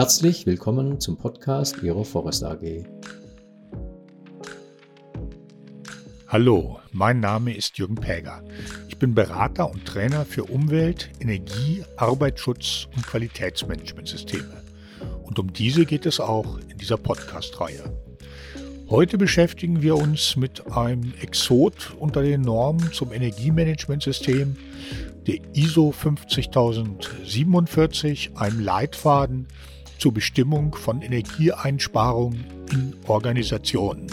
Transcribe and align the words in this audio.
Herzlich 0.00 0.46
willkommen 0.46 0.98
zum 0.98 1.18
Podcast 1.18 1.82
Ihrer 1.82 2.06
Forest 2.06 2.42
AG. 2.42 2.86
Hallo, 6.26 6.80
mein 6.90 7.20
Name 7.20 7.54
ist 7.54 7.76
Jürgen 7.76 7.96
Päger. 7.96 8.42
Ich 8.88 8.96
bin 8.96 9.14
Berater 9.14 9.70
und 9.70 9.84
Trainer 9.84 10.24
für 10.24 10.44
Umwelt, 10.44 11.10
Energie, 11.20 11.84
Arbeitsschutz 11.98 12.88
und 12.96 13.06
Qualitätsmanagementsysteme. 13.06 14.62
Und 15.22 15.38
um 15.38 15.52
diese 15.52 15.84
geht 15.84 16.06
es 16.06 16.18
auch 16.18 16.56
in 16.70 16.78
dieser 16.78 16.96
Podcast-Reihe. 16.96 17.92
Heute 18.88 19.18
beschäftigen 19.18 19.82
wir 19.82 19.96
uns 19.96 20.34
mit 20.34 20.72
einem 20.72 21.12
Exot 21.20 21.94
unter 21.98 22.22
den 22.22 22.40
Normen 22.40 22.90
zum 22.94 23.12
Energiemanagementsystem, 23.12 24.56
der 25.26 25.40
ISO 25.52 25.92
50047, 25.92 28.38
einem 28.38 28.60
Leitfaden 28.60 29.46
zur 30.00 30.14
Bestimmung 30.14 30.74
von 30.74 31.02
Energieeinsparungen 31.02 32.44
in 32.72 32.96
Organisationen. 33.06 34.06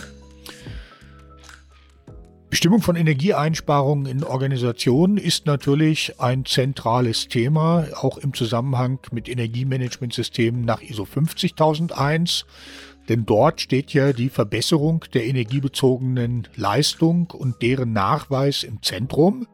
Bestimmung 2.49 2.81
von 2.81 2.95
Energieeinsparungen 2.95 4.05
in 4.05 4.23
Organisationen 4.23 5.17
ist 5.17 5.45
natürlich 5.45 6.19
ein 6.19 6.45
zentrales 6.45 7.27
Thema, 7.27 7.87
auch 7.95 8.17
im 8.17 8.33
Zusammenhang 8.33 8.99
mit 9.11 9.29
Energiemanagementsystemen 9.29 10.61
nach 10.61 10.81
ISO 10.81 11.05
50001. 11.05 12.45
Denn 13.09 13.25
dort 13.25 13.61
steht 13.61 13.93
ja 13.93 14.11
die 14.11 14.29
Verbesserung 14.29 15.05
der 15.13 15.25
energiebezogenen 15.25 16.47
Leistung 16.55 17.31
und 17.31 17.61
deren 17.61 17.93
Nachweis 17.93 18.63
im 18.63 18.81
Zentrum. 18.81 19.47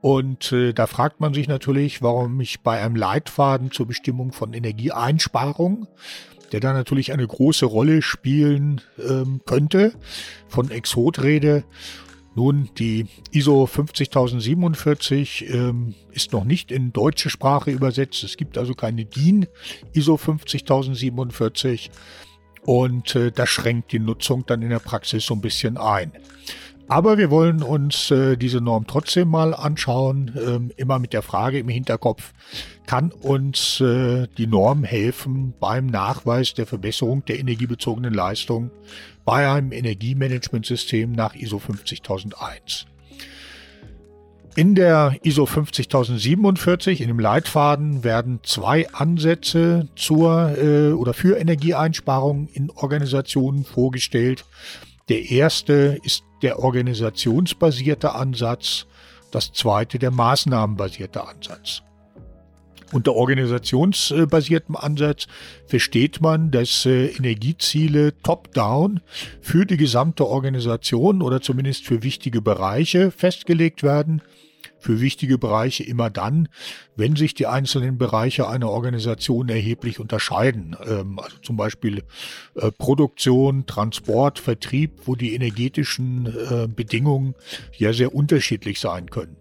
Und 0.00 0.52
äh, 0.52 0.72
da 0.72 0.86
fragt 0.86 1.20
man 1.20 1.34
sich 1.34 1.46
natürlich, 1.46 2.02
warum 2.02 2.40
ich 2.40 2.60
bei 2.60 2.82
einem 2.82 2.96
Leitfaden 2.96 3.70
zur 3.70 3.86
Bestimmung 3.86 4.32
von 4.32 4.54
Energieeinsparung, 4.54 5.86
der 6.52 6.60
da 6.60 6.72
natürlich 6.72 7.12
eine 7.12 7.26
große 7.26 7.66
Rolle 7.66 8.02
spielen 8.02 8.80
ähm, 8.98 9.40
könnte, 9.44 9.92
von 10.48 10.70
Exot 10.70 11.22
rede. 11.22 11.64
Nun, 12.34 12.70
die 12.78 13.06
ISO 13.32 13.66
50047 13.66 15.50
ähm, 15.50 15.94
ist 16.12 16.32
noch 16.32 16.44
nicht 16.44 16.70
in 16.70 16.92
deutsche 16.92 17.28
Sprache 17.28 17.70
übersetzt. 17.70 18.22
Es 18.22 18.36
gibt 18.36 18.56
also 18.56 18.74
keine 18.74 19.04
DIN 19.04 19.46
ISO 19.92 20.16
50047 20.16 21.90
und 22.62 23.14
äh, 23.16 23.32
das 23.32 23.48
schränkt 23.48 23.92
die 23.92 23.98
Nutzung 23.98 24.46
dann 24.46 24.62
in 24.62 24.70
der 24.70 24.78
Praxis 24.78 25.26
so 25.26 25.34
ein 25.34 25.40
bisschen 25.40 25.76
ein. 25.76 26.12
Aber 26.90 27.18
wir 27.18 27.30
wollen 27.30 27.62
uns 27.62 28.10
äh, 28.10 28.36
diese 28.36 28.60
Norm 28.60 28.84
trotzdem 28.84 29.28
mal 29.28 29.54
anschauen, 29.54 30.32
ähm, 30.44 30.72
immer 30.76 30.98
mit 30.98 31.12
der 31.12 31.22
Frage 31.22 31.60
im 31.60 31.68
Hinterkopf, 31.68 32.32
kann 32.84 33.12
uns 33.12 33.80
äh, 33.80 34.26
die 34.36 34.48
Norm 34.48 34.82
helfen 34.82 35.54
beim 35.60 35.86
Nachweis 35.86 36.52
der 36.52 36.66
Verbesserung 36.66 37.24
der 37.26 37.38
energiebezogenen 37.38 38.12
Leistung 38.12 38.72
bei 39.24 39.48
einem 39.48 39.70
Energiemanagementsystem 39.70 41.12
nach 41.12 41.36
ISO 41.36 41.60
50001. 41.60 42.86
In 44.56 44.74
der 44.74 45.14
ISO 45.22 45.46
50047, 45.46 47.02
in 47.02 47.06
dem 47.06 47.20
Leitfaden, 47.20 48.02
werden 48.02 48.40
zwei 48.42 48.92
Ansätze 48.92 49.86
zur 49.94 50.58
äh, 50.58 50.90
oder 50.90 51.14
für 51.14 51.38
Energieeinsparungen 51.38 52.48
in 52.48 52.68
Organisationen 52.68 53.64
vorgestellt. 53.64 54.44
Der 55.10 55.28
erste 55.28 55.98
ist 56.04 56.22
der 56.40 56.60
organisationsbasierte 56.60 58.14
Ansatz, 58.14 58.86
das 59.32 59.52
zweite 59.52 59.98
der 59.98 60.12
maßnahmenbasierte 60.12 61.26
Ansatz. 61.26 61.82
Unter 62.92 63.16
organisationsbasiertem 63.16 64.76
Ansatz 64.76 65.26
versteht 65.66 66.20
man, 66.20 66.52
dass 66.52 66.86
äh, 66.86 67.06
Energieziele 67.08 68.20
top-down 68.22 69.00
für 69.40 69.66
die 69.66 69.76
gesamte 69.76 70.28
Organisation 70.28 71.22
oder 71.22 71.40
zumindest 71.40 71.86
für 71.86 72.04
wichtige 72.04 72.40
Bereiche 72.40 73.10
festgelegt 73.10 73.82
werden 73.82 74.22
für 74.80 75.00
wichtige 75.00 75.38
Bereiche 75.38 75.84
immer 75.84 76.10
dann, 76.10 76.48
wenn 76.96 77.16
sich 77.16 77.34
die 77.34 77.46
einzelnen 77.46 77.98
Bereiche 77.98 78.48
einer 78.48 78.70
Organisation 78.70 79.48
erheblich 79.48 80.00
unterscheiden. 80.00 80.76
Ähm, 80.84 81.18
also 81.18 81.36
zum 81.42 81.56
Beispiel 81.56 82.02
äh, 82.54 82.72
Produktion, 82.72 83.66
Transport, 83.66 84.38
Vertrieb, 84.38 85.02
wo 85.04 85.14
die 85.14 85.34
energetischen 85.34 86.26
äh, 86.26 86.66
Bedingungen 86.66 87.34
ja 87.76 87.92
sehr 87.92 88.14
unterschiedlich 88.14 88.80
sein 88.80 89.10
können. 89.10 89.36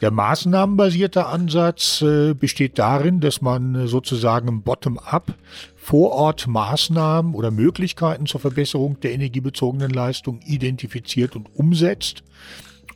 Der 0.00 0.10
maßnahmenbasierte 0.10 1.26
Ansatz 1.26 2.00
äh, 2.00 2.32
besteht 2.32 2.78
darin, 2.78 3.20
dass 3.20 3.42
man 3.42 3.86
sozusagen 3.86 4.62
bottom-up 4.62 5.34
vor 5.76 6.12
Ort 6.12 6.46
Maßnahmen 6.46 7.34
oder 7.34 7.50
Möglichkeiten 7.50 8.24
zur 8.24 8.40
Verbesserung 8.40 8.98
der 9.00 9.12
energiebezogenen 9.12 9.90
Leistung 9.90 10.40
identifiziert 10.46 11.36
und 11.36 11.54
umsetzt. 11.54 12.22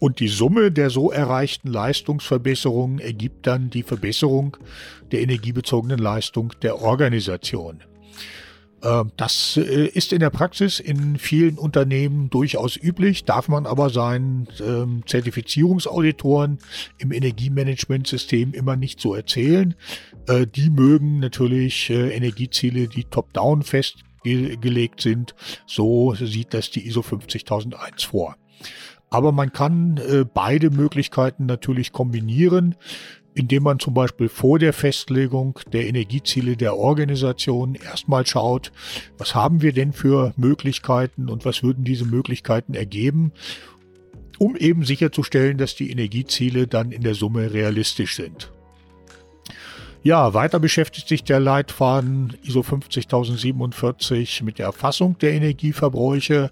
Und 0.04 0.20
die 0.20 0.28
Summe 0.28 0.70
der 0.70 0.90
so 0.90 1.10
erreichten 1.10 1.68
Leistungsverbesserungen 1.68 2.98
ergibt 2.98 3.46
dann 3.46 3.70
die 3.70 3.82
Verbesserung 3.82 4.58
der 5.12 5.22
energiebezogenen 5.22 5.98
Leistung 5.98 6.52
der 6.60 6.82
Organisation. 6.82 7.82
Ähm, 8.82 9.12
das 9.16 9.56
äh, 9.56 9.86
ist 9.86 10.12
in 10.12 10.20
der 10.20 10.28
Praxis 10.28 10.78
in 10.78 11.16
vielen 11.16 11.56
Unternehmen 11.56 12.28
durchaus 12.28 12.76
üblich, 12.76 13.24
darf 13.24 13.48
man 13.48 13.64
aber 13.64 13.88
seinen 13.88 14.46
ähm, 14.60 15.04
Zertifizierungsauditoren 15.06 16.58
im 16.98 17.10
Energiemanagementsystem 17.10 18.52
immer 18.52 18.76
nicht 18.76 19.00
so 19.00 19.14
erzählen. 19.14 19.74
Äh, 20.28 20.46
die 20.46 20.68
mögen 20.68 21.18
natürlich 21.18 21.88
äh, 21.88 22.14
Energieziele, 22.14 22.88
die 22.88 23.04
top-down 23.04 23.62
festgelegt 23.62 25.00
sind. 25.00 25.34
So 25.66 26.14
sieht 26.14 26.52
das 26.52 26.70
die 26.70 26.86
ISO 26.86 27.00
50001 27.00 28.02
vor. 28.02 28.36
Aber 29.10 29.32
man 29.32 29.52
kann 29.52 29.98
äh, 29.98 30.24
beide 30.24 30.70
Möglichkeiten 30.70 31.46
natürlich 31.46 31.92
kombinieren, 31.92 32.74
indem 33.34 33.64
man 33.64 33.78
zum 33.78 33.94
Beispiel 33.94 34.28
vor 34.28 34.58
der 34.58 34.72
Festlegung 34.72 35.58
der 35.72 35.86
Energieziele 35.86 36.56
der 36.56 36.76
Organisation 36.76 37.74
erstmal 37.74 38.26
schaut, 38.26 38.72
was 39.18 39.34
haben 39.34 39.60
wir 39.60 39.72
denn 39.72 39.92
für 39.92 40.32
Möglichkeiten 40.36 41.28
und 41.28 41.44
was 41.44 41.62
würden 41.62 41.84
diese 41.84 42.06
Möglichkeiten 42.06 42.74
ergeben, 42.74 43.32
um 44.38 44.56
eben 44.56 44.84
sicherzustellen, 44.84 45.58
dass 45.58 45.74
die 45.74 45.90
Energieziele 45.90 46.66
dann 46.66 46.92
in 46.92 47.02
der 47.02 47.14
Summe 47.14 47.52
realistisch 47.52 48.16
sind. 48.16 48.53
Ja, 50.04 50.34
weiter 50.34 50.60
beschäftigt 50.60 51.08
sich 51.08 51.24
der 51.24 51.40
Leitfaden 51.40 52.36
ISO 52.42 52.62
50047 52.62 54.42
mit 54.42 54.58
der 54.58 54.66
Erfassung 54.66 55.16
der 55.16 55.32
Energieverbräuche. 55.32 56.50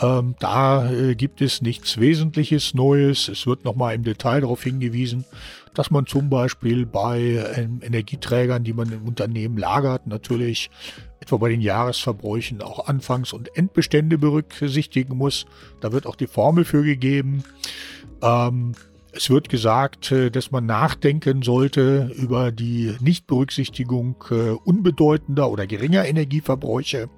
Ähm, 0.00 0.36
da 0.38 0.90
äh, 0.90 1.14
gibt 1.14 1.42
es 1.42 1.60
nichts 1.60 2.00
Wesentliches 2.00 2.72
Neues. 2.72 3.28
Es 3.28 3.46
wird 3.46 3.66
nochmal 3.66 3.94
im 3.94 4.04
Detail 4.04 4.40
darauf 4.40 4.62
hingewiesen, 4.62 5.26
dass 5.74 5.90
man 5.90 6.06
zum 6.06 6.30
Beispiel 6.30 6.86
bei 6.86 7.44
ähm, 7.56 7.80
Energieträgern, 7.82 8.64
die 8.64 8.72
man 8.72 8.90
im 8.90 9.06
Unternehmen 9.06 9.58
lagert, 9.58 10.06
natürlich 10.06 10.70
etwa 11.20 11.36
bei 11.36 11.50
den 11.50 11.60
Jahresverbräuchen 11.60 12.62
auch 12.62 12.88
Anfangs- 12.88 13.34
und 13.34 13.54
Endbestände 13.54 14.16
berücksichtigen 14.16 15.14
muss. 15.14 15.44
Da 15.82 15.92
wird 15.92 16.06
auch 16.06 16.16
die 16.16 16.26
Formel 16.26 16.64
für 16.64 16.82
gegeben. 16.82 17.44
Ähm, 18.22 18.72
es 19.12 19.30
wird 19.30 19.48
gesagt, 19.48 20.12
äh, 20.12 20.30
dass 20.30 20.50
man 20.50 20.66
nachdenken 20.66 21.42
sollte 21.42 22.10
über 22.14 22.52
die 22.52 22.94
Nichtberücksichtigung 23.00 24.24
äh, 24.30 24.50
unbedeutender 24.50 25.50
oder 25.50 25.66
geringer 25.66 26.06
Energieverbräuche. 26.06 27.08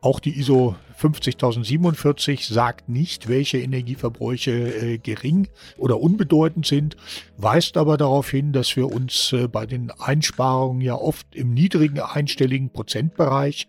Auch 0.00 0.20
die 0.20 0.38
ISO 0.38 0.76
50047 0.94 2.46
sagt 2.46 2.88
nicht, 2.88 3.28
welche 3.28 3.58
Energieverbräuche 3.58 4.50
äh, 4.50 4.98
gering 4.98 5.48
oder 5.76 6.00
unbedeutend 6.00 6.66
sind, 6.66 6.96
weist 7.36 7.76
aber 7.76 7.96
darauf 7.96 8.30
hin, 8.30 8.52
dass 8.52 8.74
wir 8.76 8.86
uns 8.86 9.34
bei 9.52 9.66
den 9.66 9.90
Einsparungen 9.90 10.80
ja 10.80 10.94
oft 10.94 11.34
im 11.34 11.52
niedrigen 11.52 12.00
einstelligen 12.00 12.70
Prozentbereich 12.70 13.68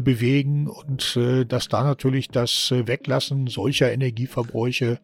bewegen 0.00 0.68
und 0.68 1.18
dass 1.48 1.66
da 1.66 1.82
natürlich 1.82 2.28
das 2.28 2.70
Weglassen 2.70 3.48
solcher 3.48 3.90
Energieverbräuche 3.92 5.00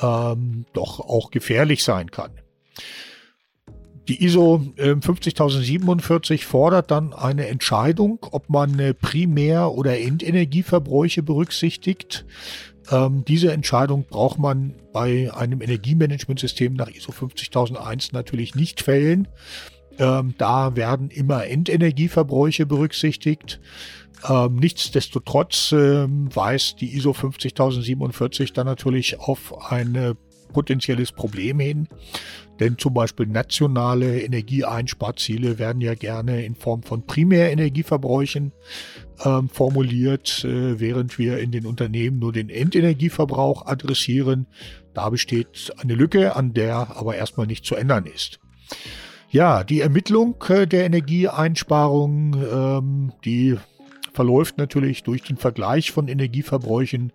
ähm, 0.00 0.64
doch 0.72 1.00
auch 1.00 1.30
gefährlich 1.30 1.84
sein 1.84 2.10
kann. 2.10 2.30
Die 4.08 4.22
ISO 4.22 4.62
50047 4.76 6.42
ähm, 6.42 6.46
fordert 6.46 6.90
dann 6.90 7.14
eine 7.14 7.48
Entscheidung, 7.48 8.18
ob 8.32 8.50
man 8.50 8.78
äh, 8.78 8.92
Primär- 8.92 9.72
oder 9.72 9.98
Endenergieverbräuche 9.98 11.22
berücksichtigt. 11.22 12.26
Ähm, 12.90 13.24
diese 13.26 13.50
Entscheidung 13.50 14.04
braucht 14.04 14.38
man 14.38 14.74
bei 14.92 15.32
einem 15.32 15.62
Energiemanagementsystem 15.62 16.74
nach 16.74 16.90
ISO 16.90 17.12
50001 17.12 18.12
natürlich 18.12 18.54
nicht 18.54 18.82
fällen. 18.82 19.26
Ähm, 19.98 20.34
da 20.38 20.76
werden 20.76 21.10
immer 21.10 21.46
Endenergieverbräuche 21.46 22.66
berücksichtigt. 22.66 23.60
Ähm, 24.28 24.56
nichtsdestotrotz 24.56 25.72
ähm, 25.72 26.34
weist 26.34 26.80
die 26.80 26.96
ISO 26.96 27.12
50047 27.12 28.52
dann 28.52 28.66
natürlich 28.66 29.20
auf 29.20 29.70
eine 29.70 30.16
potenzielles 30.54 31.12
Problem 31.12 31.60
hin. 31.60 31.88
Denn 32.60 32.78
zum 32.78 32.94
Beispiel 32.94 33.26
nationale 33.26 34.22
Energieeinsparziele 34.22 35.58
werden 35.58 35.82
ja 35.82 35.94
gerne 35.94 36.44
in 36.44 36.54
Form 36.54 36.82
von 36.82 37.04
Primärenergieverbräuchen 37.04 38.52
ähm, 39.24 39.48
formuliert, 39.48 40.44
äh, 40.44 40.80
während 40.80 41.18
wir 41.18 41.38
in 41.38 41.50
den 41.50 41.66
Unternehmen 41.66 42.20
nur 42.20 42.32
den 42.32 42.48
Endenergieverbrauch 42.48 43.66
adressieren. 43.66 44.46
Da 44.94 45.10
besteht 45.10 45.72
eine 45.78 45.94
Lücke, 45.94 46.36
an 46.36 46.54
der 46.54 46.96
aber 46.96 47.16
erstmal 47.16 47.48
nicht 47.48 47.64
zu 47.64 47.74
ändern 47.74 48.06
ist. 48.06 48.38
Ja, 49.34 49.64
die 49.64 49.80
Ermittlung 49.80 50.36
äh, 50.48 50.64
der 50.64 50.86
Energieeinsparung, 50.86 52.36
ähm, 52.36 53.12
die 53.24 53.56
verläuft 54.12 54.58
natürlich 54.58 55.02
durch 55.02 55.24
den 55.24 55.38
Vergleich 55.38 55.90
von 55.90 56.06
Energieverbräuchen 56.06 57.10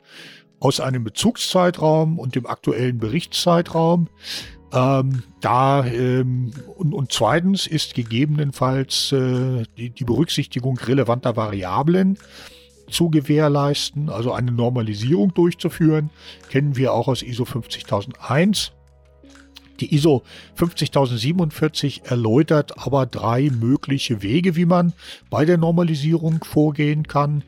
aus 0.60 0.82
einem 0.82 1.06
Bezugszeitraum 1.06 2.20
und 2.20 2.36
dem 2.36 2.46
aktuellen 2.46 2.98
Berichtszeitraum. 2.98 4.10
Ähm, 4.74 5.24
da 5.40 5.86
ähm, 5.86 6.52
und, 6.76 6.94
und, 6.94 7.14
zweitens 7.14 7.68
ist 7.68 7.96
gegebenenfalls 7.96 9.14
äh, 9.14 9.64
die, 9.78 9.90
die 9.90 10.04
Berücksichtigung 10.04 10.78
relevanter 10.78 11.38
Variablen 11.38 12.18
zu 12.92 13.10
gewährleisten, 13.10 14.10
also 14.10 14.34
eine 14.34 14.52
Normalisierung 14.52 15.34
durchzuführen, 15.34 16.10
kennen 16.50 16.76
wir 16.76 16.92
auch 16.92 17.08
aus 17.08 17.22
ISO 17.22 17.46
50001. 17.46 18.74
Die 19.80 19.94
ISO 19.96 20.24
50047 20.56 22.02
erläutert 22.06 22.78
aber 22.78 23.06
drei 23.06 23.50
mögliche 23.50 24.22
Wege, 24.22 24.56
wie 24.56 24.66
man 24.66 24.94
bei 25.30 25.46
der 25.46 25.58
Normalisierung 25.58 26.44
vorgehen 26.44 27.08
kann. 27.08 27.44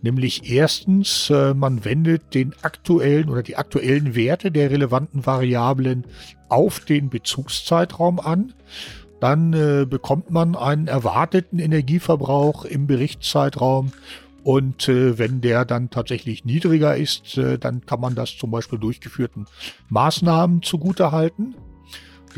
Nämlich 0.00 0.50
erstens, 0.50 1.28
äh, 1.30 1.54
man 1.54 1.84
wendet 1.84 2.34
den 2.34 2.54
aktuellen 2.62 3.28
oder 3.28 3.42
die 3.42 3.56
aktuellen 3.56 4.14
Werte 4.14 4.52
der 4.52 4.70
relevanten 4.70 5.26
Variablen 5.26 6.04
auf 6.48 6.80
den 6.80 7.10
Bezugszeitraum 7.10 8.20
an. 8.20 8.54
Dann 9.20 9.52
äh, 9.52 9.86
bekommt 9.86 10.30
man 10.30 10.54
einen 10.54 10.86
erwarteten 10.86 11.58
Energieverbrauch 11.58 12.64
im 12.64 12.86
Berichtszeitraum 12.86 13.92
und 14.44 14.88
äh, 14.88 15.18
wenn 15.18 15.40
der 15.40 15.64
dann 15.64 15.90
tatsächlich 15.90 16.44
niedriger 16.44 16.96
ist, 16.96 17.38
dann 17.60 17.84
kann 17.84 18.00
man 18.00 18.14
das 18.14 18.36
zum 18.36 18.52
Beispiel 18.52 18.78
durchgeführten 18.78 19.46
Maßnahmen 19.88 20.62
zugutehalten. 20.62 21.56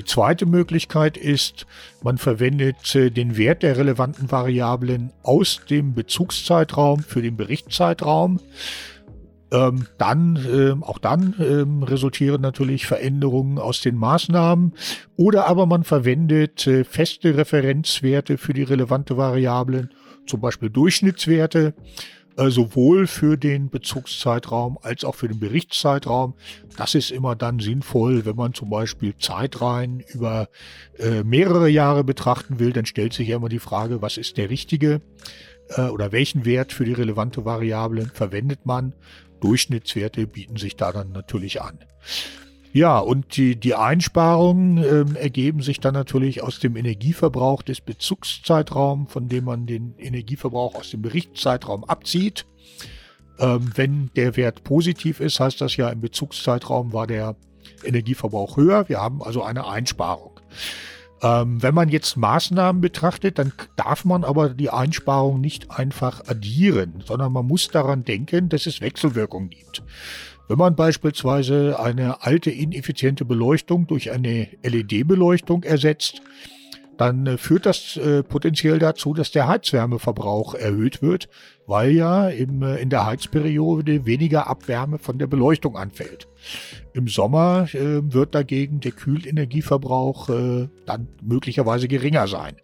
Die 0.00 0.06
zweite 0.06 0.46
Möglichkeit 0.46 1.18
ist, 1.18 1.66
man 2.02 2.16
verwendet 2.16 2.94
äh, 2.94 3.10
den 3.10 3.36
Wert 3.36 3.62
der 3.62 3.76
relevanten 3.76 4.32
Variablen 4.32 5.12
aus 5.22 5.60
dem 5.68 5.92
Bezugszeitraum 5.92 7.00
für 7.00 7.20
den 7.20 7.36
Berichtszeitraum. 7.36 8.40
Ähm, 9.52 9.88
dann, 9.98 10.36
äh, 10.36 10.82
auch 10.82 10.96
dann 10.96 11.34
äh, 11.38 11.84
resultieren 11.84 12.40
natürlich 12.40 12.86
Veränderungen 12.86 13.58
aus 13.58 13.82
den 13.82 13.96
Maßnahmen. 13.96 14.72
Oder 15.16 15.46
aber 15.46 15.66
man 15.66 15.84
verwendet 15.84 16.66
äh, 16.66 16.84
feste 16.84 17.36
Referenzwerte 17.36 18.38
für 18.38 18.54
die 18.54 18.62
relevante 18.62 19.18
Variablen, 19.18 19.90
zum 20.24 20.40
Beispiel 20.40 20.70
Durchschnittswerte. 20.70 21.74
Äh, 22.40 22.50
sowohl 22.50 23.06
für 23.06 23.36
den 23.36 23.68
Bezugszeitraum 23.68 24.78
als 24.80 25.04
auch 25.04 25.14
für 25.14 25.28
den 25.28 25.38
Berichtszeitraum. 25.38 26.34
Das 26.78 26.94
ist 26.94 27.10
immer 27.10 27.36
dann 27.36 27.58
sinnvoll, 27.58 28.24
wenn 28.24 28.36
man 28.36 28.54
zum 28.54 28.70
Beispiel 28.70 29.14
Zeitreihen 29.18 30.00
über 30.00 30.48
äh, 30.98 31.22
mehrere 31.22 31.68
Jahre 31.68 32.02
betrachten 32.02 32.58
will, 32.58 32.72
dann 32.72 32.86
stellt 32.86 33.12
sich 33.12 33.28
ja 33.28 33.36
immer 33.36 33.50
die 33.50 33.58
Frage, 33.58 34.00
was 34.00 34.16
ist 34.16 34.38
der 34.38 34.48
richtige 34.48 35.02
äh, 35.76 35.88
oder 35.88 36.12
welchen 36.12 36.46
Wert 36.46 36.72
für 36.72 36.86
die 36.86 36.94
relevante 36.94 37.44
Variable 37.44 38.06
verwendet 38.06 38.64
man. 38.64 38.94
Durchschnittswerte 39.42 40.26
bieten 40.26 40.56
sich 40.56 40.76
da 40.76 40.92
dann 40.92 41.12
natürlich 41.12 41.60
an. 41.60 41.78
Ja, 42.72 42.98
und 43.00 43.36
die, 43.36 43.56
die 43.56 43.74
Einsparungen 43.74 44.78
ähm, 44.78 45.16
ergeben 45.16 45.60
sich 45.60 45.80
dann 45.80 45.94
natürlich 45.94 46.42
aus 46.42 46.60
dem 46.60 46.76
Energieverbrauch 46.76 47.62
des 47.62 47.80
Bezugszeitraums, 47.80 49.10
von 49.12 49.28
dem 49.28 49.44
man 49.44 49.66
den 49.66 49.94
Energieverbrauch 49.98 50.76
aus 50.76 50.90
dem 50.90 51.02
Berichtszeitraum 51.02 51.82
abzieht. 51.82 52.46
Ähm, 53.40 53.72
wenn 53.74 54.10
der 54.14 54.36
Wert 54.36 54.62
positiv 54.62 55.18
ist, 55.18 55.40
heißt 55.40 55.60
das 55.60 55.76
ja, 55.76 55.88
im 55.88 56.00
Bezugszeitraum 56.00 56.92
war 56.92 57.08
der 57.08 57.34
Energieverbrauch 57.82 58.56
höher. 58.56 58.88
Wir 58.88 59.00
haben 59.00 59.20
also 59.20 59.42
eine 59.42 59.66
Einsparung. 59.66 60.38
Ähm, 61.22 61.62
wenn 61.62 61.74
man 61.74 61.88
jetzt 61.88 62.16
Maßnahmen 62.16 62.80
betrachtet, 62.80 63.38
dann 63.38 63.52
darf 63.76 64.04
man 64.04 64.24
aber 64.24 64.50
die 64.50 64.70
Einsparung 64.70 65.40
nicht 65.40 65.70
einfach 65.70 66.26
addieren, 66.28 67.02
sondern 67.04 67.32
man 67.32 67.46
muss 67.46 67.68
daran 67.68 68.04
denken, 68.04 68.48
dass 68.48 68.66
es 68.66 68.80
Wechselwirkungen 68.80 69.50
gibt. 69.50 69.82
Wenn 70.50 70.58
man 70.58 70.74
beispielsweise 70.74 71.78
eine 71.78 72.22
alte 72.22 72.50
ineffiziente 72.50 73.24
Beleuchtung 73.24 73.86
durch 73.86 74.10
eine 74.10 74.48
LED-Beleuchtung 74.64 75.62
ersetzt, 75.62 76.22
dann 76.96 77.24
äh, 77.24 77.38
führt 77.38 77.66
das 77.66 77.96
äh, 77.96 78.24
potenziell 78.24 78.80
dazu, 78.80 79.14
dass 79.14 79.30
der 79.30 79.46
Heizwärmeverbrauch 79.46 80.56
erhöht 80.56 81.02
wird, 81.02 81.28
weil 81.68 81.92
ja 81.92 82.28
äh, 82.30 82.42
in 82.42 82.90
der 82.90 83.06
Heizperiode 83.06 84.06
weniger 84.06 84.48
Abwärme 84.48 84.98
von 84.98 85.18
der 85.20 85.28
Beleuchtung 85.28 85.76
anfällt. 85.76 86.26
Im 86.94 87.06
Sommer 87.06 87.68
wird 87.72 88.34
dagegen 88.34 88.80
der 88.80 88.90
Kühlenergieverbrauch 88.90 90.28
dann 90.86 91.06
möglicherweise 91.22 91.86
geringer 91.86 92.26
sein. 92.26 92.56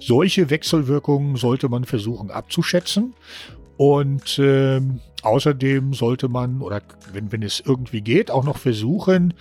Solche 0.00 0.50
Wechselwirkungen 0.50 1.36
sollte 1.36 1.68
man 1.68 1.84
versuchen 1.84 2.32
abzuschätzen 2.32 3.14
und 3.78 4.38
äh, 4.40 4.80
außerdem 5.22 5.94
sollte 5.94 6.28
man, 6.28 6.60
oder 6.60 6.82
wenn, 7.12 7.30
wenn 7.32 7.42
es 7.42 7.62
irgendwie 7.64 8.00
geht, 8.00 8.30
auch 8.30 8.44
noch 8.44 8.58
versuchen, 8.58 9.34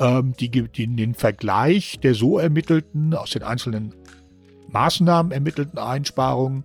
ähm, 0.00 0.32
die, 0.40 0.50
die, 0.50 0.96
den 0.96 1.14
Vergleich 1.14 2.00
der 2.02 2.14
so 2.14 2.38
ermittelten, 2.38 3.12
aus 3.14 3.30
den 3.30 3.42
einzelnen 3.42 3.94
Maßnahmen 4.72 5.30
ermittelten 5.30 5.78
Einsparungen 5.78 6.64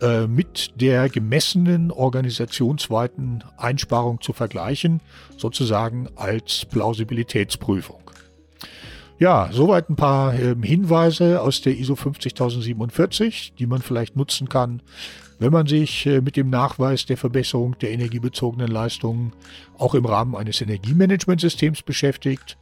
äh, 0.00 0.28
mit 0.28 0.80
der 0.80 1.08
gemessenen 1.08 1.90
organisationsweiten 1.90 3.42
Einsparung 3.56 4.20
zu 4.20 4.32
vergleichen, 4.32 5.00
sozusagen 5.36 6.08
als 6.14 6.66
Plausibilitätsprüfung. 6.66 8.00
Ja, 9.18 9.48
soweit 9.52 9.90
ein 9.90 9.96
paar 9.96 10.34
äh, 10.34 10.54
Hinweise 10.62 11.40
aus 11.40 11.60
der 11.60 11.76
ISO 11.76 11.96
50047, 11.96 13.54
die 13.58 13.66
man 13.66 13.82
vielleicht 13.82 14.16
nutzen 14.16 14.48
kann, 14.48 14.82
wenn 15.38 15.52
man 15.52 15.66
sich 15.66 16.06
äh, 16.06 16.20
mit 16.20 16.36
dem 16.36 16.50
Nachweis 16.50 17.06
der 17.06 17.16
Verbesserung 17.16 17.78
der 17.78 17.90
energiebezogenen 17.90 18.68
Leistungen 18.68 19.32
auch 19.78 19.94
im 19.94 20.06
Rahmen 20.06 20.36
eines 20.36 20.60
Energiemanagementsystems 20.60 21.82
beschäftigt. 21.82 22.56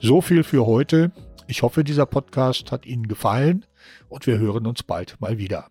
So 0.00 0.20
viel 0.20 0.42
für 0.42 0.66
heute. 0.66 1.12
Ich 1.46 1.62
hoffe, 1.62 1.84
dieser 1.84 2.06
Podcast 2.06 2.72
hat 2.72 2.86
Ihnen 2.86 3.08
gefallen 3.08 3.64
und 4.08 4.26
wir 4.26 4.38
hören 4.38 4.66
uns 4.66 4.82
bald 4.82 5.20
mal 5.20 5.38
wieder. 5.38 5.68